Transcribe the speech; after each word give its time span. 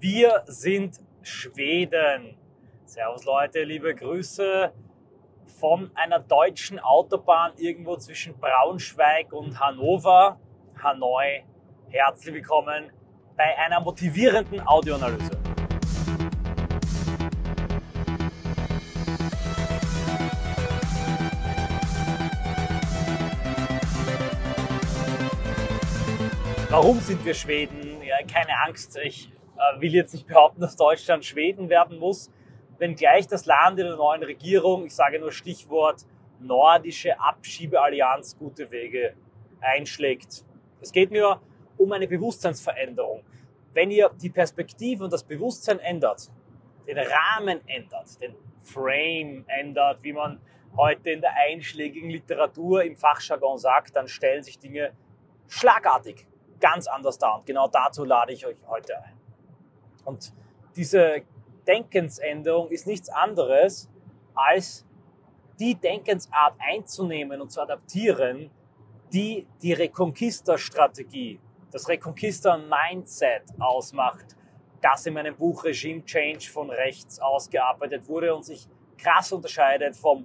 Wir 0.00 0.44
sind 0.46 0.98
Schweden. 1.20 2.34
Servus 2.86 3.26
Leute, 3.26 3.64
liebe 3.64 3.94
Grüße 3.94 4.72
von 5.60 5.90
einer 5.94 6.20
deutschen 6.20 6.78
Autobahn 6.78 7.52
irgendwo 7.58 7.98
zwischen 7.98 8.32
Braunschweig 8.40 9.30
und 9.34 9.60
Hannover, 9.60 10.40
Hanoi. 10.82 11.44
Herzlich 11.90 12.34
willkommen 12.34 12.90
bei 13.36 13.58
einer 13.58 13.78
motivierenden 13.80 14.66
Audioanalyse. 14.66 15.38
Warum 26.70 26.98
sind 27.00 27.22
wir 27.22 27.34
Schweden? 27.34 28.00
Ja, 28.02 28.16
keine 28.26 28.58
Angst, 28.64 28.96
ich 28.96 29.30
will 29.78 29.94
jetzt 29.94 30.12
nicht 30.14 30.26
behaupten, 30.26 30.60
dass 30.60 30.76
Deutschland 30.76 31.24
Schweden 31.24 31.68
werden 31.68 31.98
muss, 31.98 32.30
wenngleich 32.78 33.26
das 33.26 33.46
Land 33.46 33.78
in 33.78 33.86
der 33.86 33.96
neuen 33.96 34.22
Regierung, 34.22 34.86
ich 34.86 34.94
sage 34.94 35.18
nur 35.18 35.32
Stichwort 35.32 36.06
nordische 36.40 37.20
Abschiebeallianz, 37.20 38.38
gute 38.38 38.70
Wege 38.70 39.14
einschlägt. 39.60 40.44
Es 40.80 40.90
geht 40.90 41.10
mir 41.10 41.40
um 41.76 41.92
eine 41.92 42.08
Bewusstseinsveränderung. 42.08 43.22
Wenn 43.72 43.90
ihr 43.90 44.10
die 44.20 44.30
Perspektive 44.30 45.04
und 45.04 45.12
das 45.12 45.22
Bewusstsein 45.22 45.78
ändert, 45.78 46.30
den 46.86 46.98
Rahmen 46.98 47.60
ändert, 47.66 48.20
den 48.20 48.34
Frame 48.62 49.44
ändert, 49.46 50.02
wie 50.02 50.12
man 50.12 50.40
heute 50.76 51.10
in 51.10 51.20
der 51.20 51.34
einschlägigen 51.36 52.10
Literatur 52.10 52.82
im 52.84 52.96
Fachjargon 52.96 53.58
sagt, 53.58 53.94
dann 53.96 54.08
stellen 54.08 54.42
sich 54.42 54.58
Dinge 54.58 54.92
schlagartig 55.48 56.26
ganz 56.60 56.86
anders 56.86 57.18
dar. 57.18 57.38
Und 57.38 57.46
genau 57.46 57.68
dazu 57.68 58.04
lade 58.04 58.32
ich 58.32 58.46
euch 58.46 58.58
heute 58.66 59.02
ein. 59.02 59.19
Und 60.04 60.32
diese 60.76 61.22
Denkensänderung 61.66 62.68
ist 62.70 62.86
nichts 62.86 63.08
anderes, 63.08 63.88
als 64.34 64.86
die 65.58 65.74
Denkensart 65.74 66.54
einzunehmen 66.58 67.40
und 67.40 67.50
zu 67.50 67.60
adaptieren, 67.60 68.50
die 69.12 69.46
die 69.62 69.72
Reconquista-Strategie, 69.72 71.38
das 71.70 71.88
Reconquista-Mindset 71.88 73.42
ausmacht, 73.58 74.36
das 74.80 75.04
in 75.06 75.14
meinem 75.14 75.36
Buch 75.36 75.64
Regime 75.64 76.04
Change 76.04 76.48
von 76.50 76.70
rechts 76.70 77.20
ausgearbeitet 77.20 78.08
wurde 78.08 78.34
und 78.34 78.44
sich 78.44 78.66
krass 78.96 79.32
unterscheidet 79.32 79.96
vom 79.96 80.24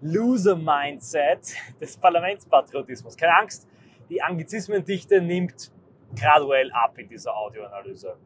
Loser-Mindset 0.00 1.54
des 1.80 1.96
Parlamentspatriotismus. 1.96 3.16
Keine 3.16 3.36
Angst, 3.38 3.66
die 4.10 4.20
Anglizismendichte 4.20 5.20
nimmt 5.20 5.72
graduell 6.14 6.70
ab 6.72 6.98
in 6.98 7.08
dieser 7.08 7.34
Audioanalyse. 7.34 8.16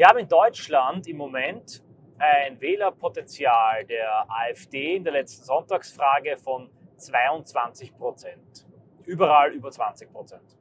Wir 0.00 0.08
haben 0.08 0.20
in 0.20 0.28
Deutschland 0.28 1.06
im 1.08 1.18
Moment 1.18 1.84
ein 2.16 2.58
Wählerpotenzial 2.58 3.84
der 3.84 4.24
AfD 4.30 4.96
in 4.96 5.04
der 5.04 5.12
letzten 5.12 5.44
Sonntagsfrage 5.44 6.38
von 6.38 6.70
22 6.96 7.94
Prozent. 7.94 8.66
Überall 9.04 9.52
über 9.52 9.70
20 9.70 10.10
Prozent. 10.10 10.56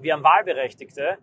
Wir 0.00 0.12
haben 0.12 0.22
Wahlberechtigte 0.22 1.16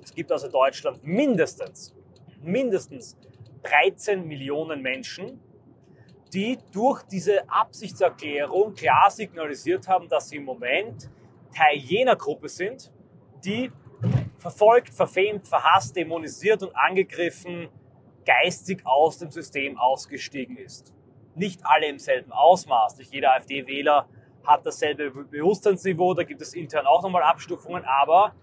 Es 0.03 0.13
gibt 0.13 0.31
also 0.31 0.47
in 0.47 0.51
Deutschland 0.51 1.01
mindestens, 1.03 1.95
mindestens 2.41 3.17
13 3.63 4.28
Millionen 4.28 4.81
Menschen, 4.81 5.39
die 6.33 6.57
durch 6.73 7.03
diese 7.03 7.50
Absichtserklärung 7.50 8.73
klar 8.73 9.09
signalisiert 9.09 9.88
haben, 9.88 10.09
dass 10.09 10.29
sie 10.29 10.38
im 10.38 10.44
Moment 10.44 11.09
Teil 11.56 11.78
jener 11.78 12.16
Gruppe 12.18 12.50
sind, 12.50 12.91
die 13.45 13.72
verfolgt, 14.38 14.94
verfemt, 14.94 15.47
verhasst, 15.47 15.95
dämonisiert 15.95 16.63
und 16.63 16.75
angegriffen 16.75 17.69
geistig 18.25 18.85
aus 18.85 19.17
dem 19.17 19.31
System 19.31 19.77
ausgestiegen 19.77 20.57
ist. 20.57 20.93
Nicht 21.35 21.61
alle 21.63 21.87
im 21.87 21.99
selben 21.99 22.31
Ausmaß. 22.31 22.97
Nicht 22.97 23.13
jeder 23.13 23.35
AfD-Wähler 23.35 24.07
hat 24.43 24.65
dasselbe 24.65 25.11
Bewusstseinsniveau, 25.11 26.13
da 26.13 26.23
gibt 26.23 26.41
es 26.41 26.53
intern 26.53 26.85
auch 26.85 27.03
nochmal 27.03 27.23
Abstufungen, 27.23 27.85
aber 27.85 28.35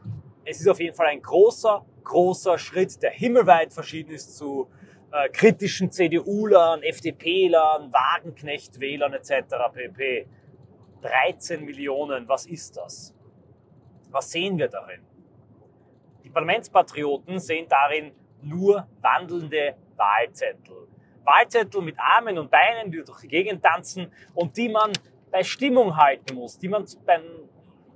es 0.45 0.61
ist 0.61 0.69
auf 0.69 0.81
jeden 0.81 0.95
Fall 0.95 1.09
ein 1.09 1.21
großer, 1.21 1.85
großer 2.05 2.59
Schritt, 2.59 3.03
der 3.03 3.11
himmelweit 3.11 3.73
verschieden 3.73 4.13
ist 4.13 4.37
zu 4.37 4.69
äh, 5.13 5.29
kritischen 5.31 5.91
CDU-Lern, 5.91 6.83
FDP-Lern, 6.83 7.93
Wagenknecht-Wählern 7.93 9.13
etc. 9.15 9.33
pp. 9.73 10.27
13 11.03 11.65
Millionen, 11.65 12.29
was 12.29 12.47
ist 12.47 12.77
das? 12.77 13.15
Was 14.11 14.31
sehen 14.31 14.59
wir 14.59 14.69
darin? 14.69 15.01
Die 16.25 16.31
Parlamentspatrioten 16.31 17.39
sehen 17.39 17.67
darin 17.69 18.13
nur 18.43 18.87
wandelnde 19.01 19.75
Wahlzettel. 19.97 20.89
Wahlzettel 21.25 21.83
mit 21.83 21.99
Armen 21.99 22.39
und 22.39 22.51
Beinen, 22.51 22.91
die 22.91 23.03
durch 23.05 23.21
die 23.21 23.29
Gegend 23.29 23.63
tanzen 23.63 24.13
und 24.35 24.57
die 24.57 24.69
man 24.69 24.93
bei 25.31 25.43
Stimmung 25.43 25.97
halten 25.97 26.35
muss, 26.35 26.59
die 26.59 26.69
man 26.69 26.87
beim 27.05 27.23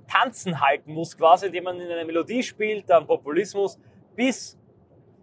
Tanzen 0.07 0.61
halten 0.61 0.93
muss, 0.93 1.17
quasi, 1.17 1.47
indem 1.47 1.63
man 1.63 1.79
in 1.79 1.89
eine 1.89 2.05
Melodie 2.05 2.43
spielt, 2.43 2.89
dann 2.89 3.07
Populismus, 3.07 3.79
bis, 4.15 4.59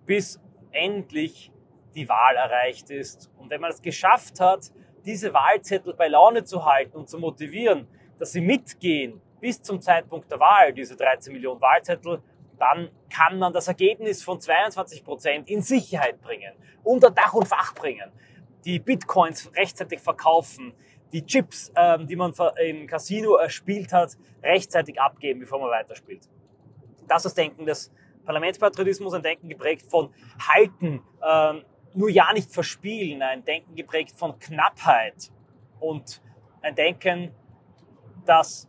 bis 0.06 0.40
endlich 0.72 1.52
die 1.94 2.08
Wahl 2.08 2.36
erreicht 2.36 2.90
ist. 2.90 3.30
Und 3.38 3.50
wenn 3.50 3.60
man 3.60 3.70
es 3.70 3.82
geschafft 3.82 4.40
hat, 4.40 4.72
diese 5.04 5.32
Wahlzettel 5.32 5.94
bei 5.94 6.08
Laune 6.08 6.44
zu 6.44 6.64
halten 6.64 6.96
und 6.96 7.08
zu 7.08 7.18
motivieren, 7.18 7.86
dass 8.18 8.32
sie 8.32 8.40
mitgehen 8.40 9.20
bis 9.40 9.62
zum 9.62 9.80
Zeitpunkt 9.80 10.30
der 10.30 10.38
Wahl, 10.38 10.72
diese 10.72 10.96
13 10.96 11.32
Millionen 11.32 11.60
Wahlzettel, 11.60 12.22
dann 12.60 12.90
kann 13.08 13.38
man 13.38 13.52
das 13.52 13.68
Ergebnis 13.68 14.22
von 14.22 14.38
22 14.38 15.02
Prozent 15.02 15.48
in 15.48 15.62
Sicherheit 15.62 16.20
bringen, 16.20 16.52
unter 16.84 17.10
Dach 17.10 17.32
und 17.32 17.48
Fach 17.48 17.74
bringen, 17.74 18.12
die 18.64 18.78
Bitcoins 18.78 19.50
rechtzeitig 19.56 20.00
verkaufen, 20.00 20.74
die 21.12 21.24
Chips, 21.24 21.72
ähm, 21.74 22.06
die 22.06 22.16
man 22.16 22.34
im 22.62 22.86
Casino 22.86 23.36
erspielt 23.36 23.92
hat, 23.92 24.16
rechtzeitig 24.42 25.00
abgeben, 25.00 25.40
bevor 25.40 25.58
man 25.58 25.70
weiterspielt. 25.70 26.28
Das 27.08 27.24
ist 27.24 27.24
das 27.24 27.34
Denken 27.34 27.64
des 27.64 27.90
Parlamentspatriotismus, 28.24 29.14
ein 29.14 29.22
Denken 29.22 29.48
geprägt 29.48 29.86
von 29.90 30.12
Halten, 30.38 31.02
ähm, 31.26 31.64
nur 31.94 32.10
ja 32.10 32.32
nicht 32.32 32.52
verspielen, 32.52 33.22
ein 33.22 33.42
Denken 33.42 33.74
geprägt 33.74 34.16
von 34.16 34.38
Knappheit 34.38 35.32
und 35.80 36.22
ein 36.60 36.74
Denken, 36.74 37.34
das 38.26 38.68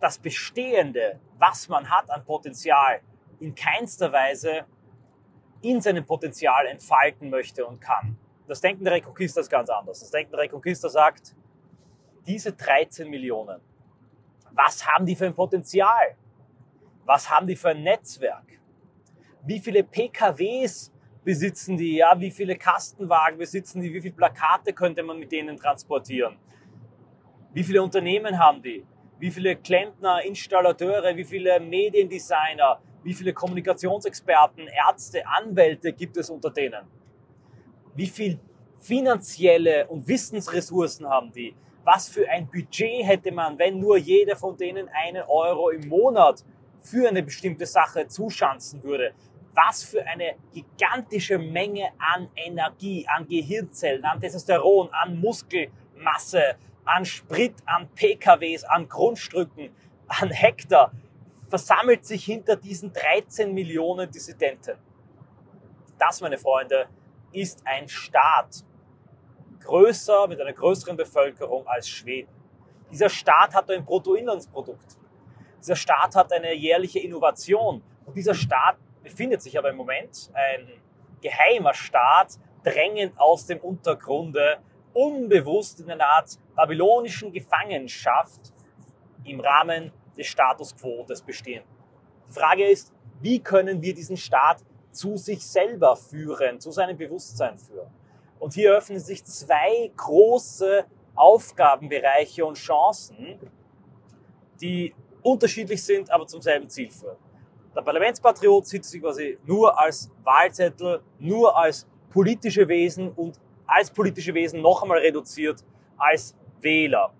das 0.00 0.18
Bestehende, 0.18 1.20
was 1.38 1.68
man 1.68 1.90
hat 1.90 2.10
an 2.10 2.24
Potenzial, 2.24 3.00
in 3.40 3.54
keinster 3.54 4.12
Weise 4.12 4.64
in 5.62 5.80
seinem 5.80 6.04
Potenzial 6.04 6.66
entfalten 6.66 7.30
möchte 7.30 7.66
und 7.66 7.80
kann. 7.80 8.16
Das 8.46 8.60
Denken 8.60 8.84
der 8.84 8.94
Reconquista 8.94 9.40
ist 9.40 9.50
ganz 9.50 9.68
anders. 9.68 10.00
Das 10.00 10.10
Denken 10.10 10.32
der 10.32 10.40
Reconquista 10.40 10.88
sagt, 10.88 11.34
diese 12.26 12.52
13 12.52 13.08
Millionen, 13.08 13.60
was 14.52 14.86
haben 14.86 15.06
die 15.06 15.16
für 15.16 15.26
ein 15.26 15.34
Potenzial? 15.34 16.16
Was 17.04 17.30
haben 17.30 17.46
die 17.46 17.56
für 17.56 17.70
ein 17.70 17.82
Netzwerk? 17.82 18.60
Wie 19.44 19.60
viele 19.60 19.82
PKWs 19.82 20.92
besitzen 21.24 21.76
die? 21.76 21.96
Ja, 21.96 22.18
wie 22.18 22.30
viele 22.30 22.56
Kastenwagen 22.56 23.38
besitzen 23.38 23.80
die? 23.80 23.92
Wie 23.92 24.00
viele 24.00 24.14
Plakate 24.14 24.72
könnte 24.72 25.02
man 25.02 25.18
mit 25.18 25.30
denen 25.32 25.56
transportieren? 25.56 26.36
Wie 27.52 27.64
viele 27.64 27.82
Unternehmen 27.82 28.38
haben 28.38 28.62
die? 28.62 28.84
Wie 29.18 29.30
viele 29.30 29.56
Klempner, 29.56 30.22
Installateure, 30.22 31.16
wie 31.16 31.24
viele 31.24 31.58
Mediendesigner, 31.60 32.80
wie 33.02 33.14
viele 33.14 33.32
Kommunikationsexperten, 33.32 34.68
Ärzte, 34.88 35.26
Anwälte 35.26 35.92
gibt 35.92 36.16
es 36.16 36.30
unter 36.30 36.50
denen? 36.50 36.86
Wie 37.94 38.06
viel 38.06 38.38
finanzielle 38.80 39.86
und 39.86 40.06
Wissensressourcen 40.06 41.08
haben 41.08 41.32
die? 41.32 41.54
Was 41.84 42.08
für 42.08 42.28
ein 42.28 42.46
Budget 42.46 43.04
hätte 43.04 43.32
man, 43.32 43.58
wenn 43.58 43.78
nur 43.78 43.96
jeder 43.96 44.36
von 44.36 44.56
denen 44.56 44.88
einen 44.88 45.22
Euro 45.26 45.70
im 45.70 45.88
Monat 45.88 46.44
für 46.80 47.08
eine 47.08 47.22
bestimmte 47.22 47.66
Sache 47.66 48.06
zuschanzen 48.08 48.82
würde? 48.82 49.12
Was 49.54 49.82
für 49.82 50.04
eine 50.06 50.34
gigantische 50.52 51.38
Menge 51.38 51.88
an 51.98 52.28
Energie, 52.36 53.06
an 53.08 53.26
Gehirnzellen, 53.26 54.04
an 54.04 54.20
Testosteron, 54.20 54.90
an 54.92 55.18
Muskelmasse, 55.18 56.56
an 56.84 57.04
Sprit, 57.04 57.54
an 57.64 57.88
PKWs, 57.94 58.64
an 58.64 58.88
Grundstücken, 58.88 59.70
an 60.06 60.30
Hektar 60.30 60.92
versammelt 61.48 62.04
sich 62.04 62.24
hinter 62.24 62.56
diesen 62.56 62.92
13 62.92 63.52
Millionen 63.52 64.10
Dissidenten. 64.10 64.78
Das, 65.98 66.20
meine 66.20 66.38
Freunde, 66.38 66.88
ist 67.32 67.62
ein 67.66 67.88
Staat. 67.88 68.64
Größer, 69.60 70.28
mit 70.28 70.40
einer 70.40 70.52
größeren 70.52 70.96
Bevölkerung 70.96 71.66
als 71.66 71.88
Schweden. 71.88 72.30
Dieser 72.90 73.08
Staat 73.08 73.54
hat 73.54 73.70
ein 73.70 73.84
Bruttoinlandsprodukt. 73.84 74.96
Dieser 75.60 75.76
Staat 75.76 76.14
hat 76.14 76.32
eine 76.32 76.54
jährliche 76.54 77.00
Innovation. 77.00 77.82
Und 78.06 78.16
dieser 78.16 78.34
Staat 78.34 78.78
befindet 79.02 79.42
sich 79.42 79.58
aber 79.58 79.70
im 79.70 79.76
Moment, 79.76 80.30
ein 80.32 80.68
geheimer 81.20 81.74
Staat, 81.74 82.38
drängend 82.62 83.18
aus 83.20 83.46
dem 83.46 83.58
Untergrunde, 83.58 84.58
unbewusst 84.94 85.80
in 85.80 85.90
einer 85.90 86.06
Art 86.06 86.38
babylonischen 86.54 87.32
Gefangenschaft 87.32 88.52
im 89.24 89.40
Rahmen 89.40 89.92
des 90.18 90.26
Status 90.26 90.76
quo 90.76 91.04
des 91.04 91.22
Bestehenden. 91.22 91.70
Die 92.28 92.32
Frage 92.32 92.68
ist, 92.68 92.92
wie 93.20 93.40
können 93.40 93.80
wir 93.80 93.94
diesen 93.94 94.16
Staat 94.16 94.64
zu 94.90 95.16
sich 95.16 95.46
selber 95.46 95.96
führen, 95.96 96.60
zu 96.60 96.70
seinem 96.70 96.98
Bewusstsein 96.98 97.56
führen? 97.56 97.88
Und 98.38 98.54
hier 98.54 98.72
öffnen 98.76 99.00
sich 99.00 99.24
zwei 99.24 99.90
große 99.96 100.84
Aufgabenbereiche 101.14 102.44
und 102.44 102.56
Chancen, 102.56 103.38
die 104.60 104.94
unterschiedlich 105.22 105.82
sind, 105.82 106.10
aber 106.10 106.26
zum 106.26 106.40
selben 106.40 106.68
Ziel 106.68 106.90
führen. 106.90 107.16
Der 107.74 107.82
Parlamentspatriot 107.82 108.66
sieht 108.66 108.84
sich 108.84 109.00
quasi 109.00 109.38
nur 109.44 109.78
als 109.78 110.10
Wahlzettel, 110.24 111.02
nur 111.18 111.56
als 111.56 111.86
politische 112.10 112.66
Wesen 112.68 113.12
und 113.12 113.38
als 113.66 113.90
politische 113.90 114.34
Wesen 114.34 114.62
noch 114.62 114.82
einmal 114.82 114.98
reduziert 114.98 115.64
als 115.96 116.34
Wähler. 116.60 117.12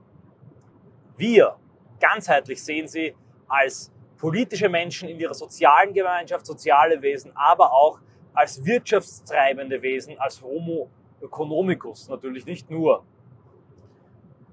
Wir 1.17 1.57
ganzheitlich 2.01 2.63
sehen 2.63 2.89
sie 2.89 3.15
als 3.47 3.93
politische 4.19 4.69
Menschen 4.69 5.09
in 5.09 5.19
ihrer 5.19 5.35
sozialen 5.35 5.93
Gemeinschaft, 5.95 6.45
soziale 6.45 7.01
Wesen, 7.01 7.33
aber 7.35 7.73
auch 7.73 8.01
als 8.35 8.65
wirtschaftstreibende 8.65 9.81
Wesen, 9.81 10.19
als 10.19 10.43
Homo 10.43 10.91
economicus, 11.23 12.09
natürlich 12.09 12.45
nicht 12.47 12.71
nur. 12.71 13.05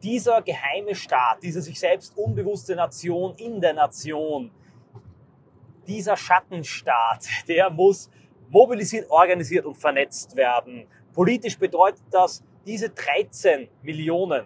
Dieser 0.01 0.41
geheime 0.41 0.93
Staat, 0.95 1.41
diese 1.41 1.61
sich 1.61 1.79
selbst 1.79 2.15
unbewusste 2.17 2.75
Nation 2.75 3.35
in 3.37 3.59
der 3.59 3.73
Nation, 3.73 4.51
dieser 5.87 6.15
Schattenstaat, 6.15 7.25
der 7.47 7.69
muss 7.69 8.09
mobilisiert, 8.49 9.09
organisiert 9.09 9.65
und 9.65 9.75
vernetzt 9.75 10.35
werden. 10.35 10.87
Politisch 11.13 11.57
bedeutet 11.57 12.03
das, 12.11 12.43
diese 12.65 12.89
13 12.89 13.67
Millionen 13.81 14.45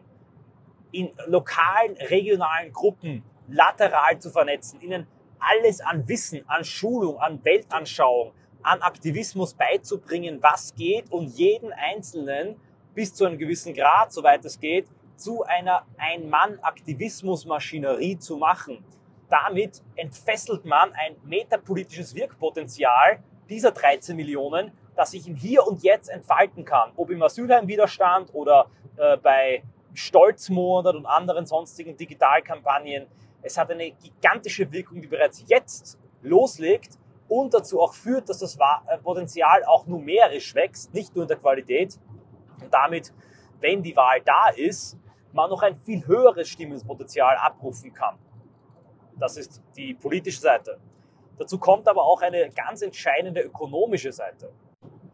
in 0.92 1.12
lokalen, 1.28 1.96
regionalen 2.10 2.74
Gruppen 2.74 3.24
lateral 3.48 4.20
zu 4.20 4.30
vernetzen, 4.30 4.82
ihnen 4.82 5.08
alles 5.40 5.80
an 5.82 6.08
Wissen, 6.08 6.48
an 6.48 6.64
Schulung, 6.64 7.20
an 7.20 7.44
Weltanschauung, 7.44 8.34
an 8.62 8.82
Aktivismus 8.82 9.54
beizubringen, 9.54 10.42
was 10.42 10.74
geht 10.76 11.12
und 11.12 11.28
jeden 11.28 11.72
Einzelnen 11.72 12.56
bis 12.94 13.14
zu 13.14 13.26
einem 13.26 13.38
gewissen 13.38 13.74
Grad, 13.74 14.12
soweit 14.12 14.44
es 14.46 14.60
geht, 14.60 14.88
zu 15.16 15.44
einer 15.44 15.86
Ein-Mann-Aktivismus-Maschinerie 15.98 18.20
zu 18.20 18.36
machen. 18.38 18.84
Damit 19.30 19.82
entfesselt 19.96 20.66
man 20.66 20.92
ein 20.94 21.16
metapolitisches 21.24 22.16
Wirkpotenzial 22.16 23.24
dieser 23.50 23.72
13 23.72 24.16
Millionen, 24.16 24.72
das 24.96 25.12
sich 25.12 25.28
im 25.28 25.36
Hier 25.36 25.68
und 25.68 25.84
Jetzt 25.84 26.10
entfalten 26.10 26.66
kann. 26.66 26.92
Ob 26.96 27.12
im 27.12 27.22
Asylheimwiderstand 27.22 28.34
oder 28.34 28.72
äh, 28.98 29.18
bei 29.18 29.62
Stolzmonat 29.94 30.96
und 30.96 31.06
anderen 31.06 31.46
sonstigen 31.46 31.96
Digitalkampagnen. 31.98 33.08
Es 33.42 33.58
hat 33.58 33.72
eine 33.72 33.92
gigantische 33.92 34.72
Wirkung, 34.72 35.02
die 35.02 35.08
bereits 35.08 35.44
jetzt 35.48 35.98
loslegt 36.22 36.98
und 37.28 37.54
dazu 37.54 37.80
auch 37.80 37.94
führt, 37.94 38.28
dass 38.28 38.40
das 38.40 38.56
äh, 38.56 38.98
Potenzial 38.98 39.64
auch 39.66 39.86
numerisch 39.88 40.54
wächst, 40.56 40.94
nicht 40.94 41.16
nur 41.16 41.24
in 41.24 41.28
der 41.28 41.38
Qualität. 41.38 42.00
Und 42.62 42.74
damit, 42.74 43.14
wenn 43.60 43.82
die 43.82 43.96
Wahl 43.96 44.22
da 44.22 44.50
ist, 44.56 44.98
man 45.32 45.50
noch 45.50 45.62
ein 45.62 45.76
viel 45.76 46.06
höheres 46.06 46.50
Stimmungspotenzial 46.50 47.38
abrufen 47.38 47.94
kann. 47.94 48.18
Das 49.18 49.38
ist 49.38 49.62
die 49.76 49.94
politische 49.94 50.40
Seite. 50.40 50.80
Dazu 51.38 51.58
kommt 51.58 51.88
aber 51.88 52.04
auch 52.04 52.22
eine 52.22 52.50
ganz 52.50 52.82
entscheidende 52.82 53.42
ökonomische 53.42 54.12
Seite. 54.12 54.52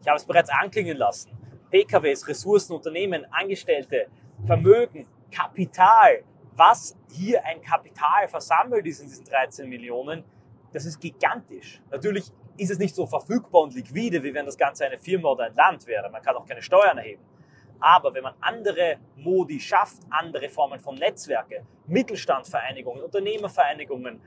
Ich 0.00 0.08
habe 0.08 0.16
es 0.16 0.24
bereits 0.24 0.50
anklingen 0.50 0.96
lassen. 0.96 1.30
PKWs, 1.70 2.26
Ressourcen, 2.28 2.74
Unternehmen, 2.74 3.26
Angestellte, 3.30 4.06
Vermögen, 4.44 5.06
Kapital, 5.30 6.22
was 6.54 6.96
hier 7.10 7.44
ein 7.44 7.60
Kapital 7.60 8.28
versammelt 8.28 8.86
ist 8.86 9.00
in 9.00 9.08
diesen 9.08 9.24
13 9.24 9.68
Millionen, 9.68 10.24
das 10.72 10.84
ist 10.84 11.00
gigantisch. 11.00 11.80
Natürlich 11.90 12.30
ist 12.56 12.70
es 12.70 12.78
nicht 12.78 12.94
so 12.94 13.06
verfügbar 13.06 13.62
und 13.62 13.74
liquide, 13.74 14.22
wie 14.22 14.34
wenn 14.34 14.46
das 14.46 14.56
Ganze 14.56 14.86
eine 14.86 14.98
Firma 14.98 15.30
oder 15.30 15.44
ein 15.44 15.54
Land 15.54 15.86
wäre. 15.86 16.10
Man 16.10 16.22
kann 16.22 16.36
auch 16.36 16.46
keine 16.46 16.62
Steuern 16.62 16.98
erheben. 16.98 17.22
Aber 17.78 18.14
wenn 18.14 18.22
man 18.22 18.34
andere 18.40 18.98
Modi 19.16 19.60
schafft, 19.60 20.02
andere 20.08 20.48
Formen 20.48 20.80
von 20.80 20.94
Netzwerke, 20.94 21.66
Mittelstandvereinigungen, 21.86 23.02
Unternehmervereinigungen, 23.02 24.20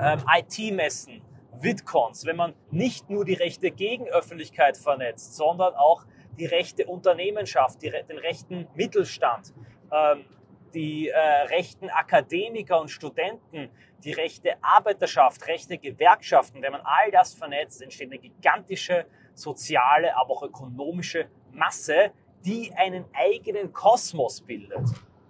ähm, 0.00 0.24
IT-Messen, 0.34 1.22
Vidcons, 1.58 2.24
wenn 2.24 2.36
man 2.36 2.54
nicht 2.70 3.10
nur 3.10 3.24
die 3.24 3.34
rechte 3.34 3.70
Gegenöffentlichkeit 3.70 4.76
vernetzt, 4.76 5.36
sondern 5.36 5.74
auch 5.74 6.04
die 6.40 6.46
rechte 6.46 6.86
Unternehmenschaft, 6.86 7.82
die, 7.82 7.90
den 7.90 8.18
rechten 8.18 8.66
Mittelstand, 8.74 9.52
ähm, 9.92 10.24
die 10.72 11.08
äh, 11.08 11.18
rechten 11.18 11.90
Akademiker 11.90 12.80
und 12.80 12.88
Studenten, 12.88 13.70
die 14.02 14.12
rechte 14.12 14.54
Arbeiterschaft, 14.62 15.46
rechte 15.46 15.76
Gewerkschaften, 15.76 16.62
wenn 16.62 16.72
man 16.72 16.80
all 16.82 17.10
das 17.10 17.34
vernetzt, 17.34 17.82
entsteht 17.82 18.10
eine 18.10 18.18
gigantische 18.18 19.06
soziale, 19.34 20.16
aber 20.16 20.30
auch 20.30 20.42
ökonomische 20.42 21.28
Masse, 21.52 22.12
die 22.44 22.72
einen 22.74 23.04
eigenen 23.12 23.72
Kosmos 23.72 24.40
bildet, 24.40 24.88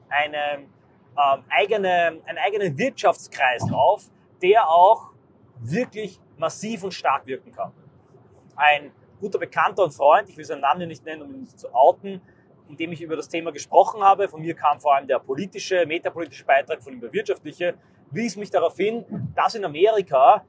eine, 0.08 0.58
ähm, 0.58 1.44
eigene, 1.48 2.20
einen 2.24 2.38
eigenen 2.38 2.78
Wirtschaftskreislauf, 2.78 4.08
der 4.40 4.68
auch 4.68 5.10
wirklich 5.58 6.20
massiv 6.36 6.84
und 6.84 6.94
stark 6.94 7.26
wirken 7.26 7.50
kann. 7.50 7.72
Ein 8.54 8.92
guter 9.20 9.38
Bekannter 9.38 9.84
und 9.84 9.92
Freund, 9.92 10.28
ich 10.28 10.36
will 10.36 10.44
seinen 10.44 10.62
Namen 10.62 10.88
nicht 10.88 11.04
nennen, 11.04 11.22
um 11.22 11.34
ihn 11.34 11.40
nicht 11.40 11.58
zu 11.58 11.72
outen, 11.72 12.20
in 12.68 12.76
dem 12.76 12.92
ich 12.92 13.02
über 13.02 13.16
das 13.16 13.28
Thema 13.28 13.52
gesprochen 13.52 14.02
habe, 14.02 14.28
von 14.28 14.40
mir 14.40 14.54
kam 14.54 14.78
vor 14.80 14.94
allem 14.94 15.06
der 15.06 15.18
politische, 15.18 15.84
metapolitische 15.86 16.44
Beitrag, 16.44 16.82
von 16.82 16.94
ihm 16.94 17.00
der 17.00 17.12
wirtschaftliche, 17.12 17.74
wies 18.10 18.36
mich 18.36 18.50
darauf 18.50 18.76
hin, 18.76 19.04
dass 19.34 19.54
in 19.54 19.64
Amerika 19.64 20.44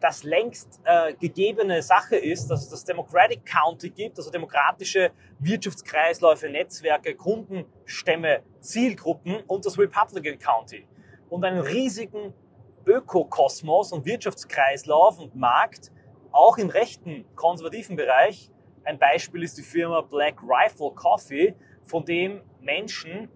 das 0.00 0.22
längst 0.22 0.80
äh, 0.84 1.14
gegebene 1.14 1.82
Sache 1.82 2.16
ist, 2.16 2.48
dass 2.48 2.64
es 2.64 2.68
das 2.68 2.84
Democratic 2.84 3.46
County 3.46 3.90
gibt, 3.90 4.18
also 4.18 4.30
demokratische 4.30 5.10
Wirtschaftskreisläufe, 5.38 6.48
Netzwerke, 6.48 7.14
Kundenstämme, 7.14 8.42
Zielgruppen 8.60 9.42
und 9.46 9.64
das 9.64 9.78
Republican 9.78 10.38
County. 10.38 10.86
Und 11.30 11.44
einen 11.44 11.60
riesigen 11.60 12.34
Ökokosmos 12.86 13.92
und 13.92 14.04
Wirtschaftskreislauf 14.04 15.18
und 15.18 15.34
Markt, 15.34 15.90
auch 16.34 16.58
im 16.58 16.68
rechten 16.68 17.24
konservativen 17.36 17.96
Bereich. 17.96 18.50
Ein 18.84 18.98
Beispiel 18.98 19.42
ist 19.42 19.56
die 19.56 19.62
Firma 19.62 20.00
Black 20.02 20.42
Rifle 20.42 20.90
Coffee, 20.90 21.54
von 21.82 22.04
dem 22.04 22.42
Menschen 22.60 23.28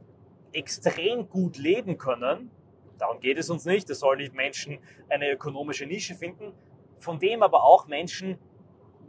extrem 0.52 1.28
gut 1.28 1.58
leben 1.58 1.96
können. 1.96 2.50
Darum 2.98 3.20
geht 3.20 3.38
es 3.38 3.50
uns 3.50 3.64
nicht. 3.64 3.88
Es 3.90 4.00
soll 4.00 4.16
nicht 4.16 4.34
Menschen 4.34 4.78
eine 5.08 5.30
ökonomische 5.30 5.86
Nische 5.86 6.14
finden, 6.14 6.52
von 6.98 7.18
dem 7.18 7.42
aber 7.42 7.62
auch 7.62 7.86
Menschen 7.86 8.38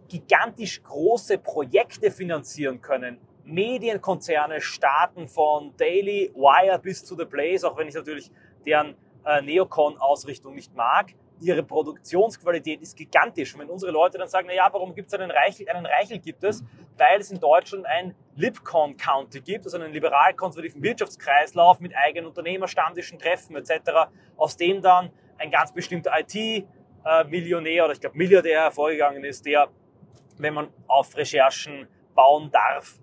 gigantisch 0.07 0.83
große 0.83 1.37
Projekte 1.37 2.11
finanzieren 2.11 2.81
können. 2.81 3.19
Medienkonzerne 3.43 4.61
starten 4.61 5.27
von 5.27 5.75
Daily 5.77 6.31
Wire 6.35 6.79
bis 6.79 7.03
zu 7.03 7.15
The 7.15 7.25
Blaze, 7.25 7.67
auch 7.67 7.77
wenn 7.77 7.87
ich 7.87 7.95
natürlich 7.95 8.29
deren 8.65 8.95
äh, 9.25 9.41
Neocon-Ausrichtung 9.41 10.53
nicht 10.53 10.75
mag. 10.75 11.15
Ihre 11.41 11.63
Produktionsqualität 11.63 12.81
ist 12.81 12.97
gigantisch. 12.97 13.53
Und 13.53 13.61
wenn 13.61 13.69
unsere 13.69 13.91
Leute 13.91 14.17
dann 14.17 14.27
sagen, 14.27 14.47
na 14.47 14.55
ja, 14.55 14.69
warum 14.71 14.93
gibt 14.93 15.07
es 15.07 15.19
einen 15.19 15.31
Reichel? 15.31 15.69
Einen 15.69 15.85
Reichel 15.85 16.19
gibt 16.19 16.43
es, 16.43 16.63
weil 16.97 17.19
es 17.19 17.31
in 17.31 17.39
Deutschland 17.39 17.85
ein 17.85 18.13
Lipcon 18.35 18.97
County 18.97 19.41
gibt, 19.41 19.65
also 19.65 19.77
einen 19.77 19.93
liberal-konservativen 19.93 20.83
Wirtschaftskreislauf 20.83 21.79
mit 21.79 21.95
eigenen 21.95 22.27
Unternehmerstammtischen 22.27 23.19
Treffen 23.19 23.55
etc., 23.55 24.09
aus 24.37 24.57
dem 24.57 24.81
dann 24.81 25.11
ein 25.37 25.51
ganz 25.51 25.73
bestimmter 25.73 26.11
IT-Millionär 26.19 27.85
oder 27.85 27.93
ich 27.93 28.01
glaube 28.01 28.17
Milliardär 28.17 28.63
hervorgegangen 28.63 29.23
ist, 29.23 29.45
der, 29.45 29.69
wenn 30.37 30.53
man 30.53 30.67
auf 30.87 31.15
Recherchen 31.15 31.87
bauen 32.15 32.51
darf, 32.51 32.99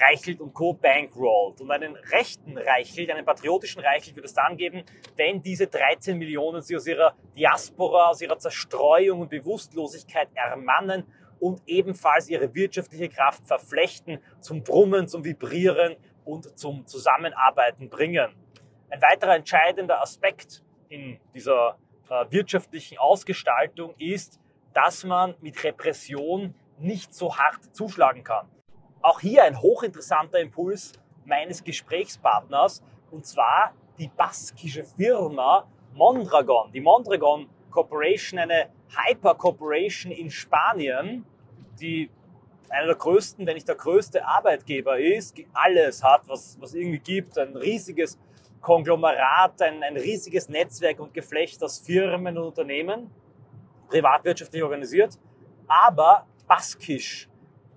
Reichelt 0.00 0.40
und 0.40 0.52
Co. 0.54 0.74
bankrollt. 0.74 1.60
Und 1.60 1.70
einen 1.70 1.96
rechten 1.96 2.58
Reichelt, 2.58 3.10
einen 3.10 3.24
patriotischen 3.24 3.82
Reichelt 3.82 4.16
wird 4.16 4.26
es 4.26 4.34
dann 4.34 4.56
geben, 4.56 4.84
wenn 5.16 5.42
diese 5.42 5.66
13 5.66 6.18
Millionen 6.18 6.62
sie 6.62 6.76
aus 6.76 6.86
ihrer 6.86 7.14
Diaspora, 7.36 8.10
aus 8.10 8.20
ihrer 8.20 8.38
Zerstreuung 8.38 9.20
und 9.20 9.30
Bewusstlosigkeit 9.30 10.28
ermannen 10.34 11.04
und 11.38 11.62
ebenfalls 11.66 12.28
ihre 12.28 12.54
wirtschaftliche 12.54 13.08
Kraft 13.08 13.46
verflechten, 13.46 14.18
zum 14.40 14.62
Brummen, 14.62 15.08
zum 15.08 15.24
Vibrieren 15.24 15.96
und 16.24 16.58
zum 16.58 16.86
Zusammenarbeiten 16.86 17.88
bringen. 17.88 18.34
Ein 18.88 19.02
weiterer 19.02 19.36
entscheidender 19.36 20.00
Aspekt 20.00 20.62
in 20.88 21.18
dieser 21.34 21.78
äh, 22.08 22.24
wirtschaftlichen 22.30 22.98
Ausgestaltung 22.98 23.94
ist, 23.98 24.40
dass 24.72 25.04
man 25.04 25.34
mit 25.40 25.62
Repression 25.64 26.54
nicht 26.78 27.14
so 27.14 27.36
hart 27.36 27.74
zuschlagen 27.74 28.22
kann. 28.22 28.48
Auch 29.06 29.20
hier 29.20 29.44
ein 29.44 29.62
hochinteressanter 29.62 30.40
Impuls 30.40 30.92
meines 31.24 31.62
Gesprächspartners, 31.62 32.82
und 33.12 33.24
zwar 33.24 33.72
die 34.00 34.08
baskische 34.08 34.82
Firma 34.82 35.64
Mondragon. 35.94 36.72
Die 36.72 36.80
Mondragon 36.80 37.48
Corporation, 37.70 38.40
eine 38.40 38.68
Hyper 38.88 39.36
Corporation 39.36 40.10
in 40.10 40.28
Spanien, 40.28 41.24
die 41.80 42.10
einer 42.68 42.86
der 42.86 42.96
größten, 42.96 43.46
wenn 43.46 43.54
nicht 43.54 43.68
der 43.68 43.76
größte 43.76 44.26
Arbeitgeber 44.26 44.98
ist, 44.98 45.36
alles 45.52 46.02
hat, 46.02 46.22
was, 46.26 46.60
was 46.60 46.74
irgendwie 46.74 46.98
gibt, 46.98 47.38
ein 47.38 47.56
riesiges 47.56 48.18
Konglomerat, 48.60 49.62
ein, 49.62 49.84
ein 49.84 49.96
riesiges 49.96 50.48
Netzwerk 50.48 50.98
und 50.98 51.14
Geflecht 51.14 51.62
aus 51.62 51.78
Firmen 51.78 52.36
und 52.36 52.46
Unternehmen, 52.46 53.08
privatwirtschaftlich 53.88 54.64
organisiert, 54.64 55.16
aber 55.68 56.26
baskisch, 56.48 57.28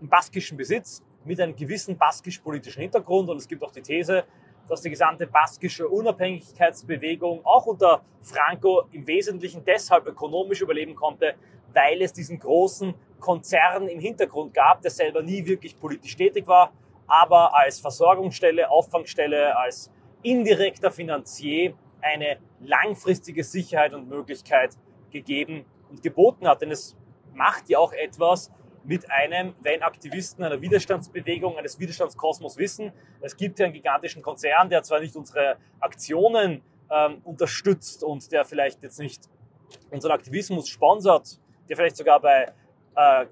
im 0.01 0.09
baskischen 0.09 0.57
Besitz, 0.57 1.03
mit 1.29 1.39
einem 1.39 1.55
gewissen 1.55 1.95
baskisch-politischen 1.95 2.81
Hintergrund. 2.81 3.29
Und 3.29 3.37
es 3.37 3.47
gibt 3.47 3.63
auch 3.63 3.71
die 3.71 3.83
These, 3.83 4.23
dass 4.67 4.81
die 4.81 4.89
gesamte 4.89 5.27
baskische 5.27 5.87
Unabhängigkeitsbewegung 5.87 7.45
auch 7.45 7.67
unter 7.67 8.01
Franco 8.23 8.85
im 8.91 9.05
Wesentlichen 9.05 9.63
deshalb 9.63 10.07
ökonomisch 10.07 10.61
überleben 10.61 10.95
konnte, 10.95 11.35
weil 11.71 12.01
es 12.01 12.13
diesen 12.13 12.39
großen 12.39 12.95
Konzern 13.19 13.87
im 13.87 13.99
Hintergrund 13.99 14.55
gab, 14.55 14.81
der 14.81 14.89
selber 14.89 15.21
nie 15.21 15.45
wirklich 15.45 15.79
politisch 15.79 16.15
tätig 16.15 16.47
war, 16.47 16.73
aber 17.05 17.55
als 17.55 17.79
Versorgungsstelle, 17.79 18.71
Auffangstelle, 18.71 19.55
als 19.55 19.91
indirekter 20.23 20.89
Finanzier 20.89 21.75
eine 22.01 22.37
langfristige 22.59 23.43
Sicherheit 23.43 23.93
und 23.93 24.09
Möglichkeit 24.09 24.71
gegeben 25.11 25.63
und 25.91 26.01
geboten 26.01 26.47
hat. 26.47 26.63
Denn 26.63 26.71
es 26.71 26.97
macht 27.35 27.69
ja 27.69 27.77
auch 27.77 27.93
etwas 27.93 28.51
mit 28.83 29.09
einem, 29.11 29.55
wenn 29.61 29.81
Aktivisten 29.83 30.43
einer 30.43 30.61
Widerstandsbewegung, 30.61 31.57
eines 31.57 31.79
Widerstandskosmos 31.79 32.57
wissen, 32.57 32.91
es 33.21 33.35
gibt 33.35 33.59
ja 33.59 33.65
einen 33.65 33.73
gigantischen 33.73 34.21
Konzern, 34.21 34.69
der 34.69 34.83
zwar 34.83 34.99
nicht 34.99 35.15
unsere 35.15 35.57
Aktionen 35.79 36.61
ähm, 36.89 37.21
unterstützt 37.23 38.03
und 38.03 38.31
der 38.31 38.45
vielleicht 38.45 38.81
jetzt 38.83 38.99
nicht 38.99 39.29
unseren 39.91 40.13
Aktivismus 40.13 40.67
sponsert, 40.67 41.39
der 41.67 41.75
vielleicht 41.75 41.97
sogar 41.97 42.19
bei 42.19 42.51
äh, 42.95 43.25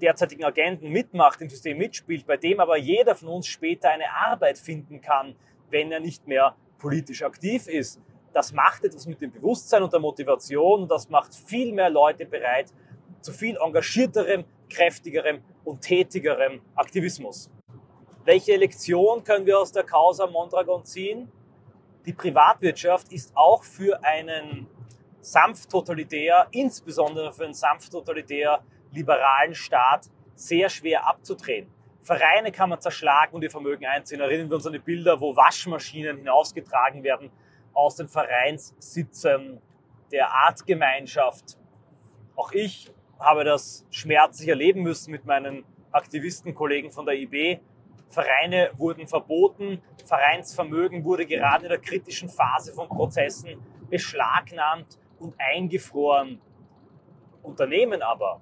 derzeitigen 0.00 0.44
Agenten 0.44 0.90
mitmacht, 0.90 1.40
im 1.40 1.48
System 1.48 1.78
mitspielt, 1.78 2.26
bei 2.26 2.36
dem 2.36 2.60
aber 2.60 2.76
jeder 2.76 3.14
von 3.14 3.28
uns 3.28 3.46
später 3.46 3.90
eine 3.90 4.10
Arbeit 4.12 4.58
finden 4.58 5.00
kann, 5.00 5.34
wenn 5.70 5.90
er 5.90 6.00
nicht 6.00 6.26
mehr 6.26 6.54
politisch 6.78 7.22
aktiv 7.22 7.66
ist. 7.66 8.00
Das 8.32 8.52
macht 8.52 8.84
etwas 8.84 9.06
mit 9.06 9.20
dem 9.20 9.32
Bewusstsein 9.32 9.82
und 9.82 9.92
der 9.92 10.00
Motivation 10.00 10.82
und 10.82 10.90
das 10.90 11.08
macht 11.08 11.34
viel 11.34 11.72
mehr 11.72 11.90
Leute 11.90 12.26
bereit, 12.26 12.72
zu 13.20 13.32
viel 13.32 13.56
engagierterem, 13.56 14.44
kräftigerem 14.68 15.42
und 15.64 15.80
tätigerem 15.80 16.60
Aktivismus. 16.74 17.50
Welche 18.24 18.56
Lektion 18.56 19.24
können 19.24 19.46
wir 19.46 19.58
aus 19.58 19.72
der 19.72 19.84
Causa 19.84 20.26
Mondragon 20.26 20.84
ziehen? 20.84 21.32
Die 22.04 22.12
Privatwirtschaft 22.12 23.12
ist 23.12 23.32
auch 23.34 23.64
für 23.64 24.02
einen 24.04 24.66
sanft 25.20 25.70
totalitär, 25.70 26.46
insbesondere 26.50 27.32
für 27.32 27.44
einen 27.44 27.54
sanft 27.54 27.92
totalitär 27.92 28.62
liberalen 28.92 29.54
Staat 29.54 30.08
sehr 30.34 30.68
schwer 30.68 31.06
abzudrehen. 31.06 31.68
Vereine 32.00 32.52
kann 32.52 32.70
man 32.70 32.80
zerschlagen 32.80 33.34
und 33.34 33.42
ihr 33.42 33.50
Vermögen 33.50 33.84
einziehen. 33.84 34.20
Erinnern 34.20 34.48
wir 34.48 34.56
uns 34.56 34.66
an 34.66 34.72
die 34.72 34.78
Bilder, 34.78 35.20
wo 35.20 35.36
Waschmaschinen 35.36 36.18
hinausgetragen 36.18 37.02
werden 37.02 37.30
aus 37.74 37.96
den 37.96 38.08
Vereinssitzen 38.08 39.60
der 40.10 40.32
Artgemeinschaft. 40.32 41.58
Auch 42.34 42.52
ich 42.52 42.90
habe 43.18 43.44
das 43.44 43.86
schmerzlich 43.90 44.48
erleben 44.48 44.82
müssen 44.82 45.10
mit 45.10 45.24
meinen 45.24 45.64
Aktivistenkollegen 45.92 46.90
von 46.90 47.06
der 47.06 47.16
IB. 47.16 47.58
Vereine 48.08 48.70
wurden 48.76 49.06
verboten, 49.06 49.82
Vereinsvermögen 50.04 51.04
wurde 51.04 51.26
gerade 51.26 51.64
in 51.64 51.70
der 51.70 51.78
kritischen 51.78 52.28
Phase 52.28 52.72
von 52.72 52.88
Prozessen 52.88 53.60
beschlagnahmt 53.90 54.98
und 55.18 55.34
eingefroren. 55.38 56.40
Unternehmen 57.42 58.02
aber, 58.02 58.40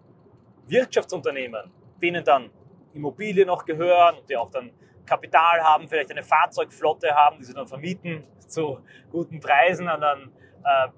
Wirtschaftsunternehmen, 0.67 1.71
denen 2.03 2.25
dann 2.25 2.51
Immobilien 2.93 3.47
noch 3.47 3.65
gehören, 3.65 4.17
die 4.29 4.37
auch 4.37 4.51
dann 4.51 4.71
Kapital 5.05 5.61
haben, 5.63 5.89
vielleicht 5.89 6.11
eine 6.11 6.23
Fahrzeugflotte 6.23 7.15
haben, 7.15 7.39
die 7.39 7.45
sie 7.45 7.55
dann 7.55 7.69
vermieten 7.69 8.25
zu 8.47 8.79
guten 9.11 9.41
Preisen 9.41 9.89
an 9.89 10.01
dann 10.01 10.33
äh, 10.65 10.89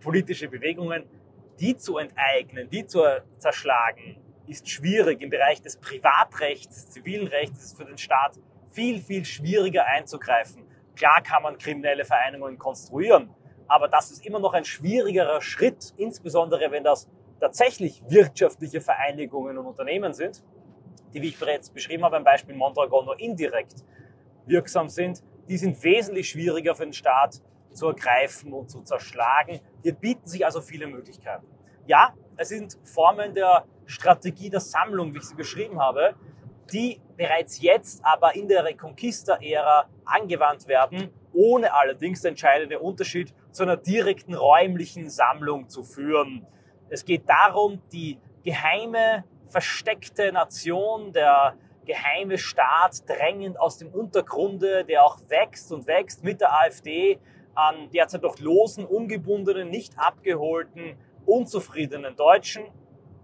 politische 0.00 0.48
Bewegungen, 0.48 1.04
die 1.60 1.76
zu 1.76 1.98
enteignen, 1.98 2.68
die 2.70 2.86
zu 2.86 3.02
zerschlagen, 3.38 4.18
ist 4.46 4.68
schwierig. 4.68 5.22
Im 5.22 5.30
Bereich 5.30 5.60
des 5.62 5.78
Privatrechts, 5.78 6.74
des 6.74 6.90
zivilen 6.90 7.26
Rechts 7.26 7.58
ist 7.58 7.72
es 7.72 7.74
für 7.74 7.84
den 7.84 7.98
Staat 7.98 8.38
viel, 8.70 9.00
viel 9.00 9.24
schwieriger 9.24 9.86
einzugreifen. 9.86 10.64
Klar 10.94 11.22
kann 11.22 11.42
man 11.42 11.58
kriminelle 11.58 12.04
Vereinigungen 12.04 12.58
konstruieren, 12.58 13.30
aber 13.68 13.88
das 13.88 14.10
ist 14.10 14.24
immer 14.24 14.38
noch 14.38 14.54
ein 14.54 14.64
schwierigerer 14.64 15.40
Schritt, 15.40 15.92
insbesondere 15.96 16.70
wenn 16.70 16.84
das 16.84 17.08
tatsächlich 17.40 18.02
wirtschaftliche 18.08 18.80
Vereinigungen 18.80 19.58
und 19.58 19.66
Unternehmen 19.66 20.12
sind 20.14 20.42
die, 21.16 21.22
wie 21.22 21.28
ich 21.28 21.38
bereits 21.38 21.70
beschrieben 21.70 22.04
habe, 22.04 22.16
beim 22.16 22.24
Beispiel 22.24 22.54
Mondragon 22.54 23.06
nur 23.06 23.18
indirekt 23.18 23.84
wirksam 24.44 24.88
sind, 24.88 25.22
die 25.48 25.56
sind 25.56 25.82
wesentlich 25.82 26.28
schwieriger 26.28 26.74
für 26.74 26.84
den 26.84 26.92
Staat 26.92 27.40
zu 27.76 27.88
ergreifen 27.88 28.52
und 28.52 28.70
zu 28.70 28.82
zerschlagen. 28.82 29.60
Hier 29.82 29.94
bieten 29.94 30.26
sich 30.26 30.44
also 30.44 30.60
viele 30.60 30.86
Möglichkeiten. 30.86 31.46
Ja, 31.86 32.14
es 32.36 32.48
sind 32.48 32.76
Formen 32.84 33.34
der 33.34 33.64
Strategie 33.86 34.50
der 34.50 34.60
Sammlung, 34.60 35.14
wie 35.14 35.18
ich 35.18 35.24
sie 35.24 35.34
beschrieben 35.34 35.80
habe, 35.80 36.14
die 36.72 37.00
bereits 37.16 37.60
jetzt 37.60 38.04
aber 38.04 38.34
in 38.34 38.48
der 38.48 38.64
Reconquista-Ära 38.64 39.88
angewandt 40.04 40.66
werden, 40.66 41.10
ohne 41.32 41.72
allerdings 41.72 42.22
der 42.22 42.30
entscheidende 42.30 42.80
Unterschied 42.80 43.32
zu 43.52 43.62
einer 43.62 43.76
direkten 43.76 44.34
räumlichen 44.34 45.08
Sammlung 45.08 45.68
zu 45.68 45.84
führen. 45.84 46.46
Es 46.88 47.04
geht 47.04 47.28
darum, 47.28 47.80
die 47.92 48.18
geheime 48.44 49.24
versteckte 49.46 50.32
Nation, 50.32 51.12
der 51.12 51.56
geheime 51.84 52.36
Staat 52.36 53.08
drängend 53.08 53.58
aus 53.60 53.78
dem 53.78 53.88
Untergrunde, 53.88 54.84
der 54.84 55.04
auch 55.04 55.18
wächst 55.28 55.72
und 55.72 55.86
wächst 55.86 56.24
mit 56.24 56.40
der 56.40 56.52
AfD 56.52 57.18
an 57.56 57.90
derzeit 57.90 58.22
doch 58.22 58.38
losen, 58.38 58.84
ungebundenen, 58.84 59.70
nicht 59.70 59.98
abgeholten, 59.98 60.96
unzufriedenen 61.24 62.14
Deutschen, 62.16 62.64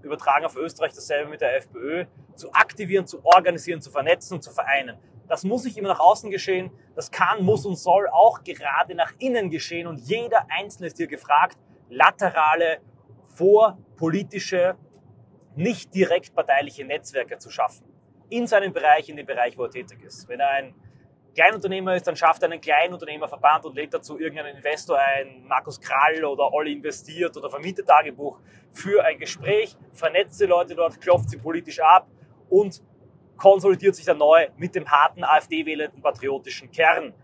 übertragen 0.03 0.45
auf 0.45 0.57
Österreich 0.57 0.93
dasselbe 0.93 1.31
mit 1.31 1.41
der 1.41 1.57
FPÖ, 1.57 2.07
zu 2.35 2.53
aktivieren, 2.53 3.07
zu 3.07 3.25
organisieren, 3.25 3.81
zu 3.81 3.91
vernetzen 3.91 4.35
und 4.35 4.43
zu 4.43 4.51
vereinen. 4.51 4.99
Das 5.29 5.45
muss 5.45 5.65
nicht 5.65 5.77
immer 5.77 5.89
nach 5.89 6.01
außen 6.01 6.31
geschehen, 6.31 6.71
das 6.97 7.11
kann, 7.11 7.45
muss 7.45 7.65
und 7.65 7.77
soll 7.77 8.09
auch 8.09 8.43
gerade 8.43 8.95
nach 8.95 9.12
innen 9.19 9.51
geschehen 9.51 9.87
und 9.87 9.99
jeder 9.99 10.47
Einzelne 10.51 10.89
ist 10.89 10.97
hier 10.97 11.07
gefragt, 11.07 11.59
laterale, 11.89 12.81
vorpolitische 13.35 14.77
nicht 15.55 15.95
direkt 15.95 16.35
parteiliche 16.35 16.85
Netzwerke 16.85 17.39
zu 17.39 17.51
schaffen. 17.51 17.87
In 18.31 18.47
seinem 18.47 18.73
Bereich, 18.73 19.09
in 19.09 19.17
dem 19.17 19.27
Bereich, 19.27 19.59
wo 19.59 19.65
er 19.65 19.71
tätig 19.71 20.03
ist. 20.03 20.29
Wenn 20.29 20.41
er 20.41 20.49
ein 20.49 20.75
Kleinunternehmer 21.35 21.95
ist, 21.95 22.07
dann 22.07 22.17
schafft 22.17 22.43
er 22.43 22.51
einen 22.51 22.61
Kleinunternehmerverband 22.61 23.65
und 23.65 23.75
lädt 23.75 23.95
dazu 23.95 24.19
irgendeinen 24.19 24.57
Investor 24.57 24.99
ein, 24.99 25.45
Markus 25.47 25.81
Krall 25.81 26.25
oder 26.25 26.53
Olli 26.53 26.73
investiert 26.73 27.37
oder 27.37 27.49
vermietet 27.49 27.87
Tagebuch 27.87 28.39
für 28.71 29.03
ein 29.05 29.19
Gespräch, 29.19 29.77
vernetzt 29.95 30.41
die 30.41 30.45
Leute 30.45 30.75
dort, 30.75 31.01
klopft 31.01 31.31
sie 31.31 31.39
politisch 31.39 31.81
ab 31.81 32.07
und 32.51 32.83
konsolidiert 33.37 33.97
sich 33.97 34.05
dann 34.05 34.19
neu 34.19 34.49
mit 34.57 34.75
dem 34.75 34.91
harten 34.91 35.25
AfD-wählenden 35.25 36.03
patriotischen 36.03 36.71
Kern. 36.71 37.15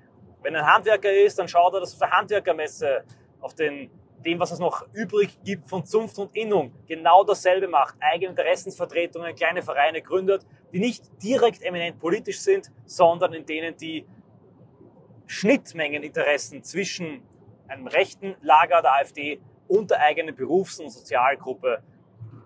Wenn 0.42 0.56
ein 0.56 0.66
Handwerker 0.66 1.12
ist, 1.12 1.38
dann 1.38 1.48
schaut 1.48 1.74
er, 1.74 1.80
dass 1.80 1.92
auf 1.92 1.98
der 1.98 2.10
Handwerkermesse 2.10 3.04
auf 3.40 3.54
den 3.54 3.90
dem, 4.28 4.38
was 4.38 4.50
es 4.50 4.58
noch 4.58 4.86
übrig 4.92 5.38
gibt 5.42 5.68
von 5.68 5.86
Zunft 5.86 6.18
und 6.18 6.36
Innung, 6.36 6.72
genau 6.86 7.24
dasselbe 7.24 7.66
macht, 7.66 7.96
eigene 8.00 8.30
Interessensvertretungen, 8.30 9.34
kleine 9.34 9.62
Vereine 9.62 10.02
gründet, 10.02 10.46
die 10.72 10.80
nicht 10.80 11.04
direkt 11.22 11.62
eminent 11.62 11.98
politisch 11.98 12.40
sind, 12.40 12.70
sondern 12.84 13.32
in 13.32 13.46
denen 13.46 13.74
die 13.76 14.06
Schnittmengeninteressen 15.26 16.62
zwischen 16.62 17.22
einem 17.68 17.86
rechten 17.86 18.36
Lager 18.42 18.82
der 18.82 18.94
AfD 18.94 19.40
und 19.66 19.90
der 19.90 20.00
eigenen 20.00 20.34
Berufs- 20.34 20.78
und 20.78 20.90
Sozialgruppe 20.90 21.82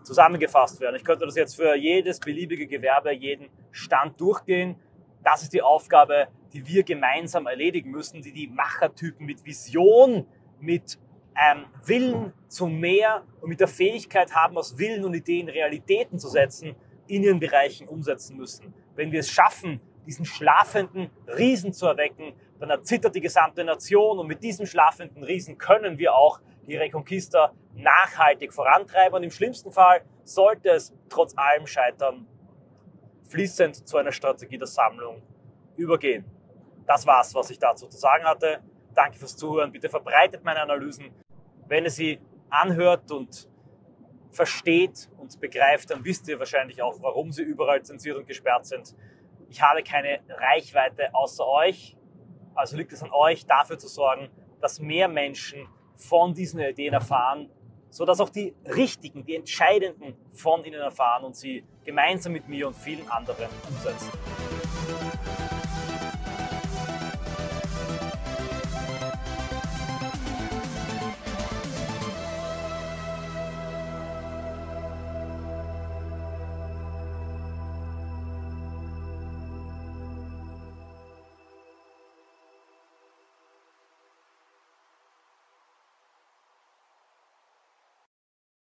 zusammengefasst 0.04 0.80
werden. 0.80 0.96
Ich 0.96 1.04
könnte 1.04 1.26
das 1.26 1.36
jetzt 1.36 1.56
für 1.56 1.76
jedes 1.76 2.20
beliebige 2.20 2.66
Gewerbe, 2.66 3.12
jeden 3.12 3.48
Stand 3.72 4.20
durchgehen. 4.20 4.76
Das 5.24 5.42
ist 5.42 5.52
die 5.52 5.62
Aufgabe, 5.62 6.28
die 6.52 6.66
wir 6.66 6.84
gemeinsam 6.84 7.46
erledigen 7.46 7.90
müssen, 7.90 8.22
die 8.22 8.32
die 8.32 8.48
Machertypen 8.48 9.26
mit 9.26 9.44
Vision, 9.44 10.26
mit 10.60 10.98
ähm, 11.36 11.66
Willen 11.84 12.32
zu 12.48 12.66
mehr 12.66 13.24
und 13.40 13.48
mit 13.48 13.60
der 13.60 13.68
Fähigkeit 13.68 14.34
haben, 14.34 14.56
aus 14.56 14.78
Willen 14.78 15.04
und 15.04 15.14
Ideen 15.14 15.48
Realitäten 15.48 16.18
zu 16.18 16.28
setzen, 16.28 16.76
in 17.06 17.22
ihren 17.22 17.40
Bereichen 17.40 17.88
umsetzen 17.88 18.36
müssen. 18.36 18.74
Wenn 18.94 19.12
wir 19.12 19.20
es 19.20 19.30
schaffen, 19.30 19.80
diesen 20.06 20.24
schlafenden 20.24 21.10
Riesen 21.26 21.72
zu 21.72 21.86
erwecken, 21.86 22.34
dann 22.58 22.70
erzittert 22.70 23.14
die 23.14 23.20
gesamte 23.20 23.64
Nation 23.64 24.18
und 24.18 24.26
mit 24.26 24.42
diesem 24.42 24.66
schlafenden 24.66 25.22
Riesen 25.22 25.58
können 25.58 25.98
wir 25.98 26.14
auch 26.14 26.40
die 26.66 26.76
Reconquista 26.76 27.52
nachhaltig 27.74 28.52
vorantreiben 28.52 29.16
und 29.16 29.22
im 29.24 29.30
schlimmsten 29.30 29.72
Fall 29.72 30.02
sollte 30.24 30.70
es 30.70 30.94
trotz 31.08 31.36
allem 31.36 31.66
scheitern, 31.66 32.26
fließend 33.24 33.88
zu 33.88 33.96
einer 33.96 34.12
Strategie 34.12 34.58
der 34.58 34.66
Sammlung 34.66 35.22
übergehen. 35.76 36.24
Das 36.86 37.06
war's, 37.06 37.34
was 37.34 37.50
ich 37.50 37.58
dazu 37.58 37.88
zu 37.88 37.98
sagen 37.98 38.24
hatte. 38.24 38.60
Danke 38.94 39.18
fürs 39.18 39.36
Zuhören. 39.36 39.72
Bitte 39.72 39.88
verbreitet 39.88 40.44
meine 40.44 40.60
Analysen. 40.60 41.10
Wenn 41.72 41.84
ihr 41.84 41.90
sie 41.90 42.20
anhört 42.50 43.10
und 43.12 43.48
versteht 44.30 45.08
und 45.16 45.40
begreift, 45.40 45.88
dann 45.88 46.04
wisst 46.04 46.28
ihr 46.28 46.38
wahrscheinlich 46.38 46.82
auch, 46.82 47.00
warum 47.00 47.32
sie 47.32 47.44
überall 47.44 47.82
zensiert 47.82 48.18
und 48.18 48.26
gesperrt 48.26 48.66
sind. 48.66 48.94
Ich 49.48 49.62
habe 49.62 49.82
keine 49.82 50.20
Reichweite 50.28 51.14
außer 51.14 51.48
euch. 51.48 51.96
Also 52.54 52.76
liegt 52.76 52.92
es 52.92 53.02
an 53.02 53.10
euch, 53.10 53.46
dafür 53.46 53.78
zu 53.78 53.88
sorgen, 53.88 54.28
dass 54.60 54.80
mehr 54.80 55.08
Menschen 55.08 55.66
von 55.96 56.34
diesen 56.34 56.60
Ideen 56.60 56.92
erfahren, 56.92 57.48
sodass 57.88 58.20
auch 58.20 58.28
die 58.28 58.54
Richtigen, 58.66 59.24
die 59.24 59.36
Entscheidenden 59.36 60.14
von 60.34 60.62
ihnen 60.64 60.82
erfahren 60.82 61.24
und 61.24 61.36
sie 61.36 61.64
gemeinsam 61.84 62.34
mit 62.34 62.48
mir 62.48 62.66
und 62.66 62.76
vielen 62.76 63.08
anderen 63.10 63.48
umsetzen. 63.70 64.10